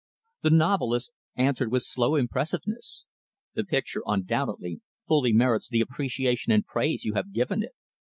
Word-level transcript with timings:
The 0.41 0.49
novelist 0.49 1.11
answered 1.35 1.71
with 1.71 1.83
slow 1.83 2.15
impressiveness; 2.15 3.05
"The 3.53 3.63
picture, 3.63 4.01
undoubtedly, 4.07 4.81
fully 5.07 5.31
merits 5.31 5.69
the 5.69 5.81
appreciation 5.81 6.51
and 6.51 6.65
praise 6.65 7.05
you 7.05 7.13
have 7.13 7.31
given 7.33 7.61
it. 7.61 7.75